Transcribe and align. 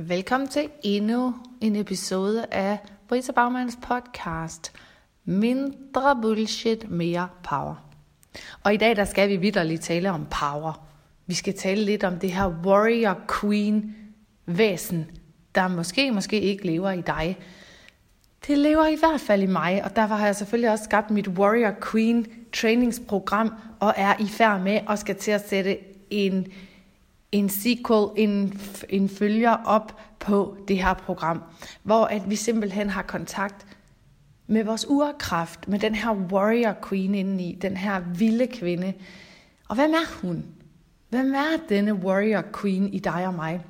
Velkommen 0.00 0.48
til 0.48 0.68
endnu 0.82 1.34
en 1.60 1.76
episode 1.76 2.46
af 2.50 2.78
Brita 3.08 3.32
Bagmans 3.32 3.78
podcast. 3.82 4.72
Mindre 5.24 6.18
bullshit, 6.22 6.90
mere 6.90 7.28
power. 7.42 7.90
Og 8.64 8.74
i 8.74 8.76
dag 8.76 8.96
der 8.96 9.04
skal 9.04 9.28
vi 9.28 9.36
vidderligt 9.36 9.82
tale 9.82 10.10
om 10.10 10.26
power. 10.30 10.88
Vi 11.26 11.34
skal 11.34 11.54
tale 11.54 11.84
lidt 11.84 12.04
om 12.04 12.18
det 12.18 12.32
her 12.32 12.48
warrior 12.64 13.20
queen 13.40 13.96
væsen, 14.46 15.10
der 15.54 15.68
måske, 15.68 16.12
måske 16.12 16.40
ikke 16.40 16.66
lever 16.66 16.90
i 16.90 17.00
dig. 17.00 17.38
Det 18.46 18.58
lever 18.58 18.86
i 18.86 18.96
hvert 18.98 19.20
fald 19.20 19.42
i 19.42 19.46
mig, 19.46 19.84
og 19.84 19.96
derfor 19.96 20.14
har 20.14 20.26
jeg 20.26 20.36
selvfølgelig 20.36 20.70
også 20.70 20.84
skabt 20.84 21.10
mit 21.10 21.28
Warrior 21.28 21.74
Queen 21.90 22.26
træningsprogram, 22.52 23.52
og 23.80 23.94
er 23.96 24.14
i 24.20 24.28
færd 24.28 24.60
med 24.60 24.80
at 24.90 24.98
skal 24.98 25.16
til 25.16 25.30
at 25.30 25.48
sætte 25.48 25.78
en 26.10 26.46
en 27.32 27.48
sequel, 27.48 28.08
en, 28.16 28.60
en 28.88 29.08
følger 29.08 29.56
op 29.64 30.00
på 30.18 30.56
det 30.68 30.78
her 30.78 30.94
program, 30.94 31.42
hvor 31.82 32.04
at 32.04 32.30
vi 32.30 32.36
simpelthen 32.36 32.90
har 32.90 33.02
kontakt 33.02 33.66
med 34.46 34.64
vores 34.64 34.86
urkraft, 34.88 35.68
med 35.68 35.78
den 35.78 35.94
her 35.94 36.14
warrior 36.14 36.76
queen 36.88 37.14
indeni, 37.14 37.58
den 37.62 37.76
her 37.76 38.00
vilde 38.00 38.46
kvinde. 38.46 38.92
Og 39.68 39.74
hvem 39.74 39.90
er 39.90 40.20
hun? 40.20 40.44
Hvem 41.08 41.34
er 41.34 41.66
denne 41.68 41.94
warrior 41.94 42.44
queen 42.60 42.94
i 42.94 42.98
dig 42.98 43.26
og 43.26 43.34
mig? 43.34 43.60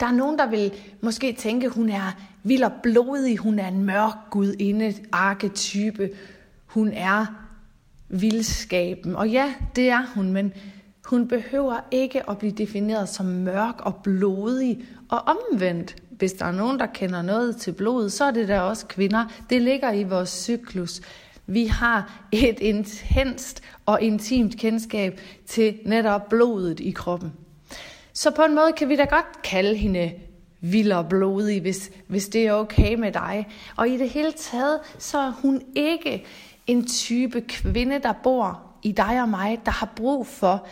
Der 0.00 0.06
er 0.06 0.12
nogen, 0.12 0.38
der 0.38 0.50
vil 0.50 0.72
måske 1.00 1.32
tænke, 1.32 1.68
hun 1.68 1.88
er 1.88 2.18
vild 2.42 2.62
og 2.62 2.72
blodig, 2.82 3.38
hun 3.38 3.58
er 3.58 3.68
en 3.68 3.84
mørk 3.84 4.30
gudinde, 4.30 4.94
arketype, 5.12 6.10
hun 6.66 6.92
er 6.92 7.26
vildskaben. 8.08 9.16
Og 9.16 9.28
ja, 9.28 9.54
det 9.76 9.88
er 9.88 10.06
hun, 10.14 10.32
men 10.32 10.52
hun 11.06 11.28
behøver 11.28 11.80
ikke 11.90 12.30
at 12.30 12.38
blive 12.38 12.52
defineret 12.52 13.08
som 13.08 13.26
mørk 13.26 13.80
og 13.80 13.94
blodig 13.96 14.84
og 15.08 15.18
omvendt. 15.18 15.96
Hvis 16.10 16.32
der 16.32 16.44
er 16.44 16.52
nogen, 16.52 16.78
der 16.78 16.86
kender 16.86 17.22
noget 17.22 17.56
til 17.56 17.72
blod, 17.72 18.10
så 18.10 18.24
er 18.24 18.30
det 18.30 18.48
der 18.48 18.60
også 18.60 18.86
kvinder. 18.86 19.24
Det 19.50 19.62
ligger 19.62 19.92
i 19.92 20.04
vores 20.04 20.28
cyklus. 20.28 21.00
Vi 21.46 21.66
har 21.66 22.26
et 22.32 22.60
intenst 22.60 23.62
og 23.86 24.02
intimt 24.02 24.56
kendskab 24.56 25.20
til 25.46 25.78
netop 25.84 26.28
blodet 26.28 26.80
i 26.80 26.90
kroppen. 26.90 27.32
Så 28.12 28.30
på 28.30 28.42
en 28.42 28.54
måde 28.54 28.72
kan 28.76 28.88
vi 28.88 28.96
da 28.96 29.04
godt 29.04 29.42
kalde 29.44 29.74
hende 29.74 30.12
vild 30.60 30.92
og 30.92 31.08
blodig, 31.08 31.60
hvis, 31.60 31.90
hvis 32.06 32.28
det 32.28 32.46
er 32.46 32.52
okay 32.52 32.94
med 32.94 33.12
dig. 33.12 33.48
Og 33.76 33.88
i 33.88 33.96
det 33.96 34.10
hele 34.10 34.32
taget, 34.32 34.80
så 34.98 35.18
er 35.18 35.30
hun 35.30 35.62
ikke 35.74 36.24
en 36.66 36.86
type 36.86 37.40
kvinde, 37.40 37.98
der 37.98 38.12
bor 38.12 38.62
i 38.82 38.92
dig 38.92 39.22
og 39.22 39.28
mig, 39.28 39.60
der 39.64 39.70
har 39.70 39.92
brug 39.96 40.26
for 40.26 40.66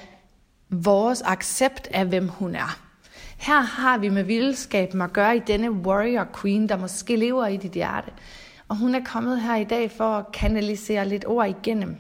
vores 0.83 1.23
accept 1.23 1.89
af, 1.91 2.07
hvem 2.07 2.29
hun 2.29 2.55
er. 2.55 2.81
Her 3.39 3.61
har 3.61 3.99
vi 3.99 4.09
med 4.09 4.25
vildskaben 4.25 5.03
at 5.03 5.13
gøre 5.13 5.37
i 5.37 5.41
denne 5.47 5.71
warrior 5.71 6.27
queen, 6.41 6.69
der 6.69 6.77
måske 6.77 7.17
lever 7.17 7.47
i 7.47 7.57
dit 7.57 7.73
hjerte. 7.73 8.11
Og 8.69 8.77
hun 8.77 8.95
er 8.95 9.05
kommet 9.05 9.41
her 9.41 9.57
i 9.57 9.65
dag 9.65 9.91
for 9.91 10.05
at 10.05 10.33
kanalisere 10.33 11.09
lidt 11.09 11.25
ord 11.27 11.49
igennem. 11.49 11.97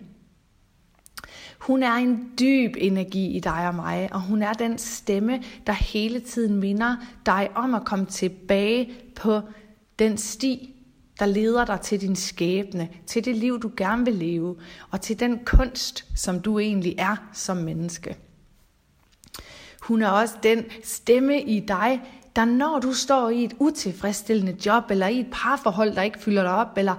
Hun 1.59 1.83
er 1.83 1.93
en 1.93 2.33
dyb 2.39 2.73
energi 2.79 3.37
i 3.37 3.41
dig 3.41 3.69
og 3.69 3.75
mig, 3.75 4.09
og 4.13 4.21
hun 4.21 4.43
er 4.43 4.53
den 4.53 4.79
stemme, 4.79 5.43
der 5.67 5.73
hele 5.73 6.21
tiden 6.21 6.61
minder 6.61 6.97
dig 7.27 7.51
om 7.55 7.75
at 7.75 7.85
komme 7.85 8.07
tilbage 8.07 8.93
på 9.17 9.41
den 9.99 10.17
sti, 10.17 10.75
der 11.19 11.27
leder 11.27 11.65
dig 11.65 11.81
til 11.81 12.01
din 12.01 12.17
skæbne, 12.17 12.89
til 13.07 13.25
det 13.25 13.37
liv, 13.37 13.61
du 13.61 13.71
gerne 13.77 14.05
vil 14.05 14.15
leve, 14.15 14.57
og 14.91 15.01
til 15.01 15.21
den 15.21 15.45
kunst, 15.45 16.05
som 16.17 16.41
du 16.41 16.59
egentlig 16.59 16.95
er 16.99 17.17
som 17.33 17.57
menneske. 17.57 18.17
Hun 19.85 20.03
er 20.03 20.09
også 20.09 20.35
den 20.43 20.65
stemme 20.83 21.43
i 21.43 21.61
dig, 21.61 22.01
der 22.37 22.45
når 22.45 22.79
du 22.79 22.93
står 22.93 23.31
i 23.31 23.45
et 23.45 23.55
utilfredsstillende 23.59 24.57
job, 24.67 24.91
eller 24.91 25.07
i 25.07 25.21
et 25.21 25.27
parforhold, 25.33 25.95
der 25.95 26.03
ikke 26.03 26.19
fylder 26.19 26.43
dig 26.43 26.53
op, 26.53 26.79
eller 26.79 26.95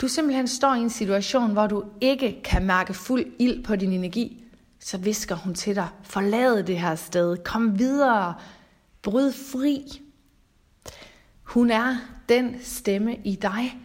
du 0.00 0.08
simpelthen 0.08 0.48
står 0.48 0.74
i 0.74 0.80
en 0.80 0.90
situation, 0.90 1.52
hvor 1.52 1.66
du 1.66 1.84
ikke 2.00 2.40
kan 2.44 2.66
mærke 2.66 2.94
fuld 2.94 3.24
ild 3.38 3.64
på 3.64 3.76
din 3.76 3.92
energi, 3.92 4.44
så 4.80 4.98
visker 4.98 5.34
hun 5.34 5.54
til 5.54 5.74
dig, 5.74 5.88
forlad 6.02 6.62
det 6.62 6.80
her 6.80 6.94
sted, 6.94 7.36
kom 7.44 7.78
videre, 7.78 8.34
bryd 9.02 9.32
fri. 9.32 10.02
Hun 11.42 11.70
er 11.70 11.96
den 12.28 12.56
stemme 12.62 13.16
i 13.24 13.34
dig, 13.34 13.78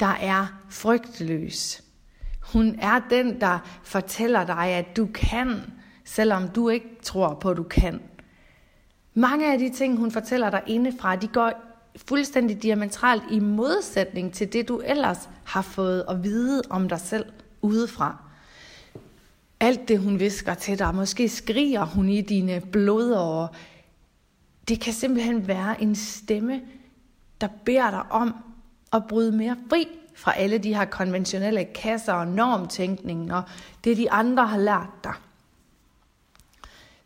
der 0.00 0.16
er 0.20 0.46
frygtløs. 0.68 1.82
Hun 2.40 2.78
er 2.78 3.00
den, 3.10 3.40
der 3.40 3.58
fortæller 3.82 4.44
dig, 4.44 4.64
at 4.64 4.96
du 4.96 5.06
kan, 5.14 5.62
selvom 6.04 6.48
du 6.48 6.68
ikke 6.68 6.98
tror 7.02 7.34
på, 7.34 7.50
at 7.50 7.56
du 7.56 7.62
kan. 7.62 8.00
Mange 9.14 9.52
af 9.52 9.58
de 9.58 9.70
ting, 9.70 9.98
hun 9.98 10.10
fortæller 10.10 10.50
dig 10.50 10.62
indefra, 10.66 11.16
de 11.16 11.28
går 11.28 11.52
fuldstændig 11.96 12.62
diametralt 12.62 13.22
i 13.30 13.38
modsætning 13.38 14.32
til 14.32 14.52
det, 14.52 14.68
du 14.68 14.80
ellers 14.84 15.28
har 15.44 15.62
fået 15.62 16.04
at 16.08 16.24
vide 16.24 16.62
om 16.70 16.88
dig 16.88 17.00
selv 17.00 17.24
udefra. 17.62 18.16
Alt 19.60 19.88
det, 19.88 19.98
hun 19.98 20.20
visker 20.20 20.54
til 20.54 20.78
dig, 20.78 20.94
måske 20.94 21.28
skriger 21.28 21.84
hun 21.84 22.08
i 22.08 22.20
dine 22.20 22.62
blodårer, 22.72 23.48
det 24.68 24.80
kan 24.80 24.92
simpelthen 24.92 25.48
være 25.48 25.82
en 25.82 25.94
stemme, 25.94 26.60
der 27.40 27.48
beder 27.64 27.90
dig 27.90 28.02
om 28.10 28.34
at 28.92 29.02
bryde 29.08 29.32
mere 29.32 29.56
fri 29.68 29.88
fra 30.14 30.32
alle 30.36 30.58
de 30.58 30.74
her 30.74 30.84
konventionelle 30.84 31.64
kasser 31.64 32.12
og 32.12 32.26
normtænkning 32.26 33.32
og 33.32 33.42
det, 33.84 33.96
de 33.96 34.10
andre 34.10 34.46
har 34.46 34.58
lært 34.58 35.04
dig. 35.04 35.14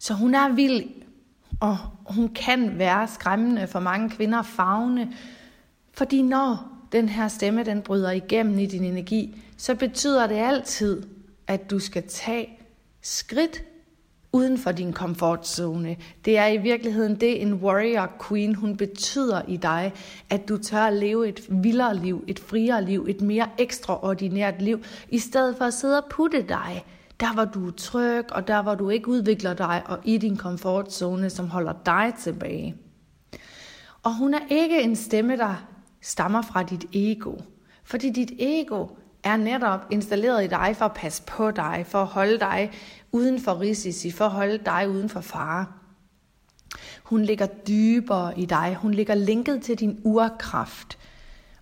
Så 0.04 0.14
hun 0.14 0.34
er 0.34 0.48
vild, 0.48 0.84
og 1.60 1.76
hun 2.06 2.28
kan 2.28 2.78
være 2.78 3.08
skræmmende 3.08 3.66
for 3.66 3.80
mange 3.80 4.10
kvinder 4.10 4.42
fagne, 4.42 5.12
fordi 5.92 6.22
når 6.22 6.68
den 6.92 7.08
her 7.08 7.28
stemme 7.28 7.64
den 7.64 7.82
bryder 7.82 8.10
igennem 8.10 8.58
i 8.58 8.66
din 8.66 8.84
energi, 8.84 9.42
så 9.56 9.74
betyder 9.74 10.26
det 10.26 10.34
altid, 10.34 11.02
at 11.46 11.70
du 11.70 11.78
skal 11.78 12.02
tage 12.08 12.58
skridt 13.02 13.62
uden 14.32 14.58
for 14.58 14.72
din 14.72 14.92
komfortzone. 14.92 15.96
Det 16.24 16.38
er 16.38 16.46
i 16.46 16.56
virkeligheden 16.56 17.20
det, 17.20 17.42
en 17.42 17.54
warrior 17.54 18.12
queen, 18.28 18.54
hun 18.54 18.76
betyder 18.76 19.42
i 19.48 19.56
dig, 19.56 19.92
at 20.30 20.48
du 20.48 20.58
tør 20.58 20.82
at 20.82 20.92
leve 20.92 21.28
et 21.28 21.40
vildere 21.48 21.96
liv, 21.96 22.24
et 22.26 22.38
friere 22.38 22.84
liv, 22.84 23.06
et 23.08 23.20
mere 23.20 23.48
ekstraordinært 23.58 24.62
liv, 24.62 24.84
i 25.08 25.18
stedet 25.18 25.56
for 25.56 25.64
at 25.64 25.74
sidde 25.74 25.98
og 25.98 26.04
putte 26.10 26.42
dig 26.42 26.84
der 27.20 27.34
var 27.34 27.44
du 27.44 27.70
tryg, 27.70 28.32
og 28.32 28.48
der 28.48 28.58
var 28.58 28.74
du 28.74 28.90
ikke 28.90 29.08
udvikler 29.08 29.54
dig 29.54 29.82
og 29.86 29.98
i 30.04 30.18
din 30.18 30.36
komfortzone, 30.36 31.30
som 31.30 31.48
holder 31.48 31.72
dig 31.86 32.12
tilbage. 32.20 32.74
Og 34.02 34.16
hun 34.16 34.34
er 34.34 34.40
ikke 34.50 34.82
en 34.82 34.96
stemme, 34.96 35.36
der 35.36 35.66
stammer 36.02 36.42
fra 36.42 36.62
dit 36.62 36.84
ego. 36.92 37.34
Fordi 37.84 38.10
dit 38.10 38.32
ego 38.38 38.86
er 39.22 39.36
netop 39.36 39.80
installeret 39.90 40.44
i 40.44 40.46
dig 40.46 40.74
for 40.78 40.84
at 40.84 40.94
passe 40.94 41.22
på 41.26 41.50
dig, 41.50 41.84
for 41.88 42.02
at 42.02 42.06
holde 42.06 42.38
dig 42.38 42.70
uden 43.12 43.40
for 43.40 43.60
risici, 43.60 44.10
for 44.10 44.24
at 44.24 44.30
holde 44.30 44.58
dig 44.58 44.88
uden 44.88 45.08
for 45.08 45.20
fare. 45.20 45.66
Hun 47.04 47.22
ligger 47.22 47.46
dybere 47.46 48.38
i 48.38 48.46
dig. 48.46 48.76
Hun 48.80 48.94
ligger 48.94 49.14
linket 49.14 49.62
til 49.62 49.78
din 49.78 50.00
urkraft. 50.04 50.98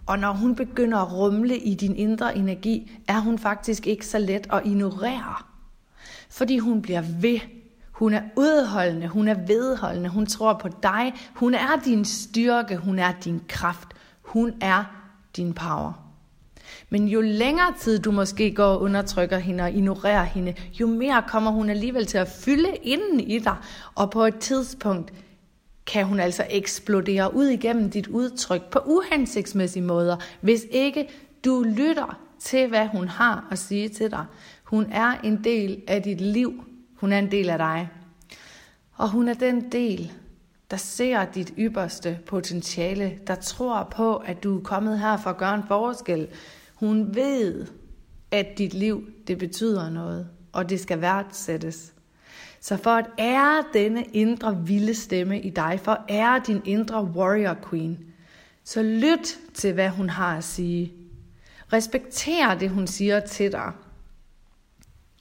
Og 0.06 0.18
når 0.18 0.32
hun 0.32 0.54
begynder 0.54 0.98
at 0.98 1.12
rumle 1.12 1.58
i 1.58 1.74
din 1.74 1.96
indre 1.96 2.36
energi, 2.36 2.92
er 3.08 3.18
hun 3.18 3.38
faktisk 3.38 3.86
ikke 3.86 4.06
så 4.06 4.18
let 4.18 4.46
at 4.52 4.62
ignorere. 4.64 5.34
Fordi 6.30 6.58
hun 6.58 6.82
bliver 6.82 7.02
ved. 7.20 7.40
Hun 7.92 8.14
er 8.14 8.22
udholdende, 8.36 9.08
hun 9.08 9.28
er 9.28 9.46
vedholdende, 9.46 10.08
hun 10.08 10.26
tror 10.26 10.52
på 10.52 10.68
dig. 10.82 11.14
Hun 11.34 11.54
er 11.54 11.80
din 11.84 12.04
styrke, 12.04 12.76
hun 12.76 12.98
er 12.98 13.12
din 13.24 13.42
kraft. 13.48 13.88
Hun 14.22 14.54
er 14.60 14.84
din 15.36 15.52
power. 15.52 15.92
Men 16.90 17.08
jo 17.08 17.20
længere 17.20 17.74
tid 17.80 17.98
du 17.98 18.10
måske 18.10 18.54
går 18.54 18.64
og 18.64 18.80
undertrykker 18.80 19.38
hende 19.38 19.64
og 19.64 19.72
ignorerer 19.72 20.24
hende, 20.24 20.54
jo 20.80 20.86
mere 20.86 21.22
kommer 21.28 21.50
hun 21.50 21.70
alligevel 21.70 22.06
til 22.06 22.18
at 22.18 22.28
fylde 22.28 22.76
inden 22.82 23.20
i 23.20 23.38
dig. 23.38 23.56
Og 23.94 24.10
på 24.10 24.24
et 24.24 24.38
tidspunkt 24.38 25.12
kan 25.86 26.06
hun 26.06 26.20
altså 26.20 26.46
eksplodere 26.50 27.34
ud 27.34 27.46
igennem 27.46 27.90
dit 27.90 28.06
udtryk 28.06 28.70
på 28.70 28.78
uhensigtsmæssige 28.86 29.82
måder, 29.82 30.16
hvis 30.40 30.66
ikke 30.70 31.08
du 31.44 31.64
lytter 31.76 32.20
til, 32.38 32.68
hvad 32.68 32.86
hun 32.86 33.08
har 33.08 33.48
at 33.50 33.58
sige 33.58 33.88
til 33.88 34.10
dig. 34.10 34.24
Hun 34.64 34.86
er 34.92 35.20
en 35.24 35.44
del 35.44 35.82
af 35.88 36.02
dit 36.02 36.20
liv. 36.20 36.64
Hun 36.96 37.12
er 37.12 37.18
en 37.18 37.30
del 37.30 37.50
af 37.50 37.58
dig. 37.58 37.88
Og 38.94 39.10
hun 39.10 39.28
er 39.28 39.34
den 39.34 39.72
del, 39.72 40.12
der 40.70 40.76
ser 40.76 41.24
dit 41.24 41.54
ypperste 41.58 42.18
potentiale, 42.26 43.18
der 43.26 43.34
tror 43.34 43.88
på, 43.96 44.16
at 44.16 44.42
du 44.42 44.58
er 44.58 44.62
kommet 44.62 44.98
her 44.98 45.16
for 45.16 45.30
at 45.30 45.36
gøre 45.36 45.54
en 45.54 45.62
forskel. 45.68 46.28
Hun 46.74 47.14
ved, 47.14 47.66
at 48.30 48.46
dit 48.58 48.74
liv, 48.74 49.06
det 49.26 49.38
betyder 49.38 49.90
noget, 49.90 50.28
og 50.52 50.70
det 50.70 50.80
skal 50.80 51.00
værdsættes. 51.00 51.92
Så 52.62 52.76
for 52.76 52.90
at 52.90 53.06
ære 53.18 53.64
denne 53.72 54.04
indre 54.04 54.66
vilde 54.66 54.94
stemme 54.94 55.40
i 55.40 55.50
dig, 55.50 55.80
for 55.82 55.92
at 55.92 56.00
ære 56.08 56.42
din 56.46 56.60
indre 56.64 57.04
warrior 57.04 57.56
queen, 57.70 57.98
så 58.64 58.82
lyt 58.82 59.38
til, 59.54 59.72
hvad 59.72 59.88
hun 59.88 60.10
har 60.10 60.36
at 60.36 60.44
sige. 60.44 60.92
Respekter 61.72 62.54
det, 62.54 62.70
hun 62.70 62.86
siger 62.86 63.20
til 63.20 63.52
dig. 63.52 63.72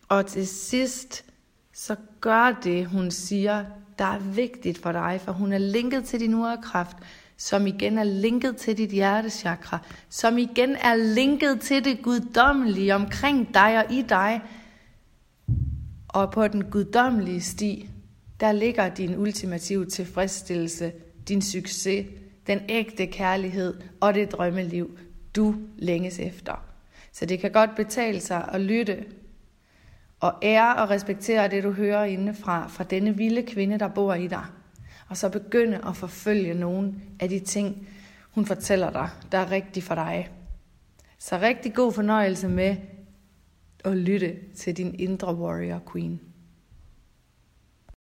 Og 0.09 0.25
til 0.25 0.47
sidst, 0.47 1.25
så 1.73 1.95
gør 2.21 2.59
det, 2.63 2.85
hun 2.85 3.11
siger, 3.11 3.65
der 3.99 4.05
er 4.05 4.19
vigtigt 4.19 4.77
for 4.77 4.91
dig, 4.91 5.21
for 5.23 5.31
hun 5.31 5.53
er 5.53 5.57
linket 5.57 6.03
til 6.03 6.19
din 6.19 6.33
urkraft, 6.33 6.97
som 7.37 7.67
igen 7.67 7.97
er 7.97 8.03
linket 8.03 8.57
til 8.57 8.77
dit 8.77 8.89
hjertechakra, 8.89 9.79
som 10.09 10.37
igen 10.37 10.75
er 10.75 10.95
linket 10.95 11.61
til 11.61 11.85
det 11.85 12.01
guddommelige 12.01 12.95
omkring 12.95 13.53
dig 13.53 13.77
og 13.77 13.93
i 13.93 14.01
dig. 14.01 14.41
Og 16.13 16.31
på 16.31 16.47
den 16.47 16.63
guddommelige 16.63 17.41
sti, 17.41 17.89
der 18.39 18.51
ligger 18.51 18.89
din 18.89 19.17
ultimative 19.17 19.85
tilfredsstillelse, 19.85 20.91
din 21.27 21.41
succes, 21.41 22.07
den 22.47 22.59
ægte 22.69 23.07
kærlighed 23.07 23.81
og 23.99 24.13
det 24.13 24.31
drømmeliv, 24.31 24.97
du 25.35 25.55
længes 25.77 26.19
efter. 26.19 26.65
Så 27.11 27.25
det 27.25 27.39
kan 27.39 27.51
godt 27.51 27.75
betale 27.75 28.19
sig 28.19 28.49
at 28.53 28.61
lytte 28.61 29.05
og 30.19 30.33
ære 30.43 30.75
og 30.75 30.89
respektere 30.89 31.47
det, 31.47 31.63
du 31.63 31.71
hører 31.71 32.03
indefra, 32.03 32.67
fra 32.67 32.83
denne 32.83 33.17
vilde 33.17 33.43
kvinde, 33.43 33.79
der 33.79 33.87
bor 33.87 34.13
i 34.13 34.27
dig. 34.27 34.45
Og 35.09 35.17
så 35.17 35.29
begynde 35.29 35.79
at 35.87 35.97
forfølge 35.97 36.53
nogle 36.53 36.93
af 37.19 37.29
de 37.29 37.39
ting, 37.39 37.87
hun 38.31 38.45
fortæller 38.45 38.91
dig, 38.91 39.09
der 39.31 39.37
er 39.37 39.51
rigtigt 39.51 39.85
for 39.85 39.95
dig. 39.95 40.29
Så 41.19 41.37
rigtig 41.37 41.73
god 41.73 41.93
fornøjelse 41.93 42.47
med 42.47 42.75
at 43.85 43.97
lytte 43.97 44.35
til 44.55 44.77
din 44.77 44.95
indre 44.99 45.35
warrior 45.35 45.81
queen. 45.93 46.19